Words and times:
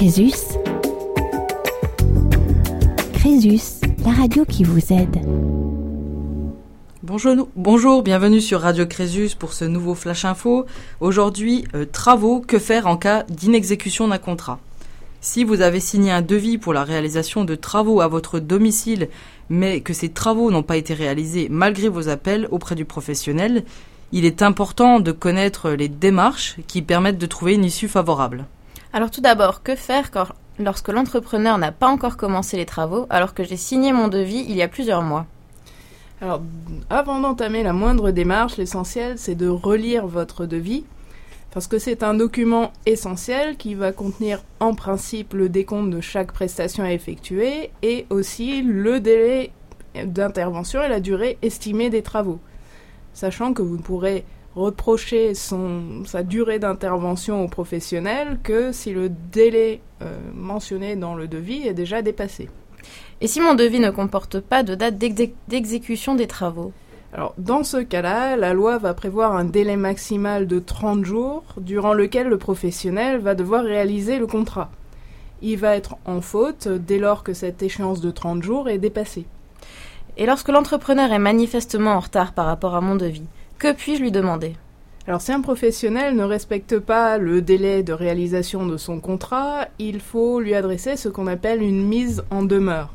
Crésus. 0.00 0.56
Crésus, 3.12 3.86
la 4.02 4.12
radio 4.12 4.46
qui 4.46 4.64
vous 4.64 4.94
aide. 4.94 5.20
Bonjour, 7.02 7.48
bonjour, 7.54 8.02
bienvenue 8.02 8.40
sur 8.40 8.62
Radio 8.62 8.86
Crésus 8.86 9.36
pour 9.38 9.52
ce 9.52 9.66
nouveau 9.66 9.94
Flash 9.94 10.24
Info. 10.24 10.64
Aujourd'hui, 11.00 11.66
euh, 11.74 11.84
travaux, 11.84 12.40
que 12.40 12.58
faire 12.58 12.86
en 12.86 12.96
cas 12.96 13.24
d'inexécution 13.24 14.08
d'un 14.08 14.16
contrat? 14.16 14.58
Si 15.20 15.44
vous 15.44 15.60
avez 15.60 15.80
signé 15.80 16.10
un 16.12 16.22
devis 16.22 16.56
pour 16.56 16.72
la 16.72 16.84
réalisation 16.84 17.44
de 17.44 17.54
travaux 17.54 18.00
à 18.00 18.08
votre 18.08 18.40
domicile, 18.40 19.10
mais 19.50 19.82
que 19.82 19.92
ces 19.92 20.08
travaux 20.08 20.50
n'ont 20.50 20.62
pas 20.62 20.78
été 20.78 20.94
réalisés 20.94 21.48
malgré 21.50 21.90
vos 21.90 22.08
appels 22.08 22.48
auprès 22.50 22.74
du 22.74 22.86
professionnel, 22.86 23.64
il 24.12 24.24
est 24.24 24.40
important 24.40 24.98
de 24.98 25.12
connaître 25.12 25.68
les 25.68 25.88
démarches 25.88 26.56
qui 26.68 26.80
permettent 26.80 27.18
de 27.18 27.26
trouver 27.26 27.52
une 27.52 27.66
issue 27.66 27.86
favorable. 27.86 28.46
Alors 28.92 29.12
tout 29.12 29.20
d'abord, 29.20 29.62
que 29.62 29.76
faire 29.76 30.10
lorsque 30.58 30.88
l'entrepreneur 30.88 31.58
n'a 31.58 31.70
pas 31.70 31.86
encore 31.86 32.16
commencé 32.16 32.56
les 32.56 32.66
travaux 32.66 33.06
alors 33.08 33.34
que 33.34 33.44
j'ai 33.44 33.56
signé 33.56 33.92
mon 33.92 34.08
devis 34.08 34.44
il 34.48 34.56
y 34.56 34.62
a 34.62 34.68
plusieurs 34.68 35.02
mois? 35.02 35.26
Alors, 36.20 36.42
avant 36.90 37.20
d'entamer 37.20 37.62
la 37.62 37.72
moindre 37.72 38.10
démarche, 38.10 38.56
l'essentiel 38.56 39.16
c'est 39.16 39.36
de 39.36 39.46
relire 39.48 40.08
votre 40.08 40.44
devis 40.44 40.84
parce 41.52 41.68
que 41.68 41.78
c'est 41.78 42.02
un 42.02 42.14
document 42.14 42.72
essentiel 42.84 43.56
qui 43.56 43.74
va 43.74 43.92
contenir 43.92 44.42
en 44.58 44.74
principe 44.74 45.34
le 45.34 45.48
décompte 45.48 45.90
de 45.90 46.00
chaque 46.00 46.32
prestation 46.32 46.82
à 46.82 46.92
effectuer 46.92 47.70
et 47.82 48.06
aussi 48.10 48.60
le 48.62 48.98
délai 48.98 49.52
d'intervention 50.04 50.82
et 50.82 50.88
la 50.88 51.00
durée 51.00 51.38
estimée 51.42 51.90
des 51.90 52.02
travaux. 52.02 52.40
Sachant 53.14 53.52
que 53.52 53.62
vous 53.62 53.76
ne 53.76 53.82
pourrez 53.82 54.24
reprocher 54.60 55.34
son, 55.34 56.04
sa 56.04 56.22
durée 56.22 56.58
d'intervention 56.58 57.44
au 57.44 57.48
professionnel 57.48 58.38
que 58.42 58.72
si 58.72 58.92
le 58.92 59.08
délai 59.08 59.80
euh, 60.02 60.18
mentionné 60.34 60.96
dans 60.96 61.14
le 61.14 61.28
devis 61.28 61.66
est 61.66 61.74
déjà 61.74 62.02
dépassé. 62.02 62.48
Et 63.20 63.26
si 63.26 63.40
mon 63.40 63.54
devis 63.54 63.80
ne 63.80 63.90
comporte 63.90 64.40
pas 64.40 64.62
de 64.62 64.74
date 64.74 64.96
d'exécution 64.96 66.14
des 66.14 66.26
travaux? 66.26 66.72
Alors, 67.12 67.34
dans 67.38 67.64
ce 67.64 67.78
cas-là, 67.78 68.36
la 68.36 68.54
loi 68.54 68.78
va 68.78 68.94
prévoir 68.94 69.34
un 69.34 69.44
délai 69.44 69.76
maximal 69.76 70.46
de 70.46 70.60
30 70.60 71.04
jours 71.04 71.42
durant 71.56 71.92
lequel 71.92 72.28
le 72.28 72.38
professionnel 72.38 73.18
va 73.18 73.34
devoir 73.34 73.64
réaliser 73.64 74.18
le 74.18 74.28
contrat. 74.28 74.70
Il 75.42 75.58
va 75.58 75.74
être 75.74 75.96
en 76.04 76.20
faute 76.20 76.68
dès 76.68 76.98
lors 76.98 77.24
que 77.24 77.32
cette 77.32 77.62
échéance 77.62 78.00
de 78.00 78.10
30 78.10 78.42
jours 78.42 78.68
est 78.68 78.78
dépassée. 78.78 79.26
Et 80.16 80.26
lorsque 80.26 80.48
l'entrepreneur 80.48 81.12
est 81.12 81.18
manifestement 81.18 81.92
en 81.92 82.00
retard 82.00 82.32
par 82.32 82.46
rapport 82.46 82.74
à 82.74 82.80
mon 82.80 82.94
devis, 82.94 83.26
que 83.60 83.72
puis-je 83.72 84.00
lui 84.00 84.10
demander? 84.10 84.56
Alors 85.06 85.20
si 85.20 85.32
un 85.32 85.42
professionnel 85.42 86.16
ne 86.16 86.24
respecte 86.24 86.78
pas 86.78 87.18
le 87.18 87.42
délai 87.42 87.82
de 87.82 87.92
réalisation 87.92 88.66
de 88.66 88.78
son 88.78 89.00
contrat, 89.00 89.68
il 89.78 90.00
faut 90.00 90.40
lui 90.40 90.54
adresser 90.54 90.96
ce 90.96 91.10
qu'on 91.10 91.26
appelle 91.26 91.62
une 91.62 91.86
mise 91.86 92.22
en 92.30 92.42
demeure. 92.42 92.94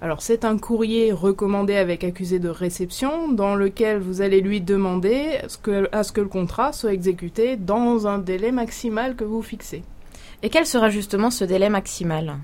Alors 0.00 0.22
c'est 0.22 0.44
un 0.44 0.56
courrier 0.56 1.10
recommandé 1.10 1.74
avec 1.74 2.04
accusé 2.04 2.38
de 2.38 2.48
réception 2.48 3.32
dans 3.32 3.56
lequel 3.56 3.98
vous 3.98 4.22
allez 4.22 4.40
lui 4.40 4.60
demander 4.60 5.40
à 5.92 6.04
ce 6.04 6.12
que, 6.12 6.20
le 6.20 6.28
contrat 6.28 6.72
soit 6.72 6.92
exécuté 6.92 7.56
dans 7.56 8.06
un 8.06 8.18
délai 8.18 8.52
maximal 8.52 9.16
que 9.16 9.24
vous 9.24 9.42
fixez. 9.42 9.82
Et 10.44 10.48
quel 10.48 10.64
sera 10.64 10.90
justement 10.90 11.32
ce 11.32 11.44
délai 11.44 11.70
maximal? 11.70 12.36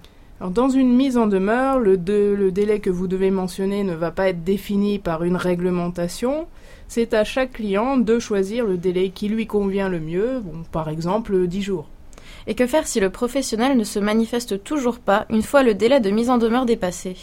Alors, 0.44 0.52
dans 0.52 0.68
une 0.68 0.94
mise 0.94 1.16
en 1.16 1.26
demeure, 1.26 1.78
le, 1.78 1.94
le, 1.96 2.52
délai 2.52 2.78
que 2.78 2.90
vous 2.90 3.06
devez 3.06 3.30
mentionner 3.30 3.82
ne 3.82 3.94
va 3.94 4.10
pas 4.10 4.28
être 4.28 4.44
défini 4.44 4.98
par 4.98 5.24
une 5.24 5.36
réglementation, 5.36 6.48
c'est 6.86 7.14
à 7.14 7.24
chaque 7.24 7.52
client 7.52 7.96
de 7.96 8.18
choisir 8.18 8.66
le 8.66 8.76
délai 8.76 9.08
qui 9.08 9.30
lui 9.30 9.46
convient 9.46 9.88
le 9.88 10.00
mieux, 10.00 10.40
bon, 10.40 10.62
par 10.70 10.90
exemple 10.90 11.46
10 11.46 11.62
jours. 11.62 11.88
Et 12.46 12.54
que 12.54 12.66
faire 12.66 12.86
si 12.86 13.00
le 13.00 13.08
professionnel 13.08 13.78
ne 13.78 13.84
se 13.84 13.98
manifeste 13.98 14.62
toujours 14.62 14.98
pas 14.98 15.24
une 15.30 15.40
fois 15.40 15.62
le 15.62 15.72
délai 15.72 16.00
de 16.00 16.10
mise 16.10 16.28
en 16.28 16.36
demeure 16.36 16.66
dépassé? 16.66 17.16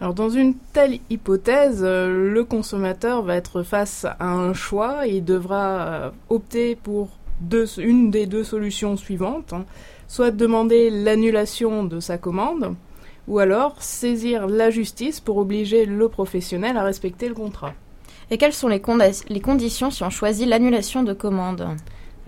Alors 0.00 0.14
dans 0.14 0.30
une 0.30 0.54
telle 0.72 1.00
hypothèse, 1.10 1.80
euh, 1.82 2.30
le 2.32 2.44
consommateur 2.44 3.22
va 3.22 3.34
être 3.34 3.64
face 3.64 4.04
à 4.04 4.30
un 4.30 4.54
choix 4.54 5.08
il 5.08 5.24
devra 5.24 5.80
euh, 5.80 6.10
opter 6.28 6.76
pour 6.76 7.08
une 7.78 8.10
des 8.10 8.26
deux 8.26 8.44
solutions 8.44 8.96
suivantes, 8.96 9.52
hein. 9.52 9.64
soit 10.06 10.30
demander 10.30 10.90
l'annulation 10.90 11.84
de 11.84 12.00
sa 12.00 12.18
commande, 12.18 12.74
ou 13.26 13.38
alors 13.38 13.82
saisir 13.82 14.46
la 14.46 14.70
justice 14.70 15.20
pour 15.20 15.36
obliger 15.36 15.84
le 15.84 16.08
professionnel 16.08 16.76
à 16.76 16.82
respecter 16.82 17.28
le 17.28 17.34
contrat. 17.34 17.74
Et 18.30 18.38
quelles 18.38 18.52
sont 18.52 18.68
les, 18.68 18.82
les 19.28 19.40
conditions 19.40 19.90
si 19.90 20.02
on 20.02 20.10
choisit 20.10 20.48
l'annulation 20.48 21.02
de 21.02 21.12
commande? 21.12 21.76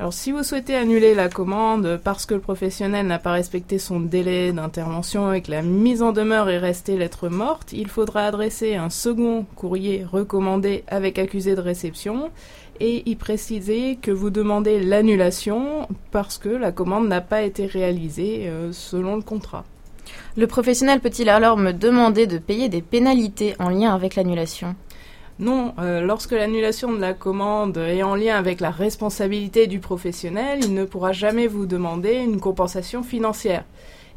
Alors 0.01 0.15
si 0.15 0.33
vous 0.33 0.43
souhaitez 0.43 0.77
annuler 0.77 1.15
la 1.15 1.29
commande 1.29 2.01
parce 2.03 2.25
que 2.25 2.33
le 2.33 2.41
professionnel 2.41 3.07
n'a 3.07 3.19
pas 3.19 3.33
respecté 3.33 3.79
son 3.79 4.01
délai 4.01 4.51
d'intervention 4.51 5.35
et 5.35 5.43
que 5.43 5.51
la 5.51 5.61
mise 5.61 6.01
en 6.01 6.13
demeure 6.13 6.49
est 6.49 6.57
restée 6.57 6.97
lettre 6.97 7.29
morte, 7.29 7.75
il 7.75 7.87
faudra 7.87 8.25
adresser 8.25 8.77
un 8.77 8.89
second 8.89 9.45
courrier 9.57 10.07
recommandé 10.11 10.85
avec 10.87 11.19
accusé 11.19 11.55
de 11.55 11.61
réception 11.61 12.31
et 12.81 13.09
y 13.09 13.15
préciser 13.15 13.97
que 14.01 14.11
vous 14.11 14.31
demandez 14.31 14.81
l'annulation 14.81 15.87
parce 16.11 16.39
que 16.39 16.49
la 16.49 16.73
commande 16.73 17.09
n'a 17.09 17.21
pas 17.21 17.43
été 17.43 17.67
réalisée 17.67 18.49
euh, 18.49 18.73
selon 18.73 19.17
le 19.17 19.23
contrat. 19.23 19.65
Le 20.37 20.47
professionnel 20.47 21.01
peut-il 21.01 21.29
alors 21.29 21.57
me 21.57 21.73
demander 21.73 22.27
de 22.27 22.39
payer 22.39 22.69
des 22.69 22.83
pénalités 22.83 23.55
en 23.59 23.69
lien 23.69 23.95
avec 23.95 24.17
l'annulation? 24.17 24.75
Non, 25.39 25.73
euh, 25.79 26.03
lorsque 26.03 26.33
l'annulation 26.33 26.93
de 26.93 27.01
la 27.01 27.15
commande 27.15 27.79
est 27.79 28.03
en 28.03 28.15
lien 28.15 28.37
avec 28.37 28.61
la 28.61 28.71
responsabilité 28.71 29.67
du 29.67 29.81
professionnel, 29.81 30.61
il 30.63 30.75
ne 30.75 30.85
pourra 30.85 31.13
jamais 31.13 31.47
vous 31.47 31.65
demander 31.65 32.15
une 32.15 32.41
compensation 32.41 33.03
financière. 33.03 33.65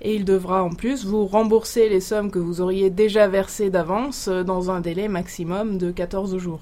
Et 0.02 0.16
il 0.16 0.26
devra 0.26 0.64
en 0.64 0.72
plus 0.72 1.06
vous 1.06 1.26
rembourser 1.26 1.88
les 1.88 2.02
sommes 2.02 2.30
que 2.30 2.40
vous 2.40 2.60
auriez 2.60 2.90
déjà 2.90 3.30
versées 3.30 3.70
d'avance 3.70 4.28
euh, 4.28 4.44
dans 4.44 4.70
un 4.70 4.82
délai 4.82 5.08
maximum 5.08 5.78
de 5.78 5.92
14 5.92 6.38
jours. 6.38 6.60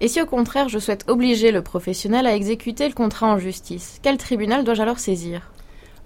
Et 0.00 0.08
si 0.08 0.20
au 0.20 0.26
contraire 0.26 0.68
je 0.68 0.78
souhaite 0.78 1.04
obliger 1.08 1.52
le 1.52 1.62
professionnel 1.62 2.26
à 2.26 2.34
exécuter 2.34 2.88
le 2.88 2.94
contrat 2.94 3.28
en 3.28 3.38
justice, 3.38 4.00
quel 4.02 4.16
tribunal 4.16 4.64
dois-je 4.64 4.82
alors 4.82 4.98
saisir? 4.98 5.50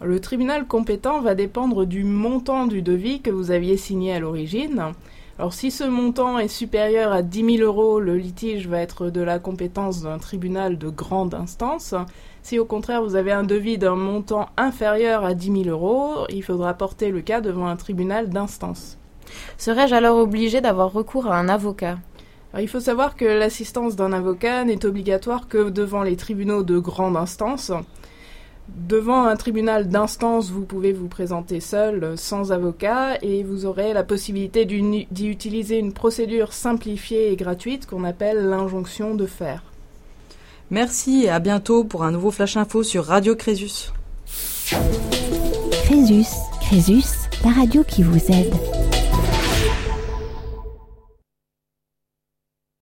Le 0.01 0.21
tribunal 0.21 0.67
compétent 0.67 1.21
va 1.21 1.35
dépendre 1.35 1.85
du 1.85 2.05
montant 2.05 2.67
du 2.67 2.83
devis 2.83 3.21
que 3.21 3.31
vous 3.31 3.51
aviez 3.51 3.77
signé 3.77 4.15
à 4.15 4.21
l'origine. 4.21 4.93
Alors 5.39 5.53
si 5.53 5.71
ce 5.71 5.85
montant 5.85 6.39
est 6.39 6.49
supérieur 6.49 7.13
à 7.13 7.23
10 7.23 7.59
000 7.59 7.65
euros, 7.65 7.99
le 7.99 8.17
litige 8.17 8.69
va 8.69 8.81
être 8.81 9.11
de 9.11 9.21
la 9.21 9.39
compétence 9.39 10.03
d'un 10.03 10.19
tribunal 10.19 10.79
de 10.79 10.89
grande 10.89 11.35
instance. 11.35 11.95
Si 12.43 12.59
au 12.59 12.65
contraire 12.65 13.03
vous 13.03 13.17
avez 13.17 13.33
un 13.33 13.45
devis 13.45 13.79
d'un 13.79 13.97
montant 13.97 14.49
inférieur 14.57 15.25
à 15.25 15.35
10 15.35 15.65
000 15.65 15.69
euros, 15.69 16.27
il 16.29 16.43
faudra 16.43 16.75
porter 16.75 17.11
le 17.11 17.21
cas 17.21 17.41
devant 17.41 17.67
un 17.67 17.77
tribunal 17.77 18.29
d'instance. 18.29 18.99
Serais-je 19.59 19.95
alors 19.95 20.19
obligé 20.19 20.61
d'avoir 20.61 20.93
recours 20.93 21.27
à 21.27 21.39
un 21.39 21.49
avocat? 21.49 21.99
Il 22.57 22.69
faut 22.69 22.81
savoir 22.81 23.17
que 23.17 23.25
l'assistance 23.25 23.95
d'un 23.95 24.13
avocat 24.13 24.65
n'est 24.65 24.87
obligatoire 24.87 25.49
que 25.49 25.69
devant 25.69 26.03
les 26.03 26.17
tribunaux 26.17 26.63
de 26.63 26.79
grande 26.79 27.17
instance. 27.17 27.73
Devant 28.69 29.25
un 29.25 29.37
tribunal 29.37 29.89
d'instance, 29.89 30.51
vous 30.51 30.65
pouvez 30.65 30.93
vous 30.93 31.09
présenter 31.09 31.61
seul, 31.61 32.17
sans 32.17 32.53
avocat, 32.53 33.17
et 33.23 33.43
vous 33.43 33.65
aurez 33.65 33.95
la 33.95 34.05
possibilité 34.05 34.67
d'y 34.67 35.29
utiliser 35.29 35.79
une 35.79 35.93
procédure 35.93 36.53
simplifiée 36.53 37.33
et 37.33 37.37
gratuite 37.37 37.87
qu'on 37.87 38.05
appelle 38.05 38.47
l'injonction 38.47 39.15
de 39.15 39.27
faire. 39.27 39.63
Merci 40.71 41.25
et 41.25 41.31
à 41.31 41.39
bientôt 41.39 41.85
pour 41.85 42.05
un 42.05 42.11
nouveau 42.11 42.31
Flash 42.31 42.59
Info 42.59 42.83
sur 42.83 43.07
Radio 43.07 43.35
Crésus. 43.35 43.91
Crésus, 45.85 46.29
Crésus, 46.61 47.29
la 47.43 47.53
radio 47.53 47.83
qui 47.85 48.03
vous 48.03 48.19
aide. 48.31 48.78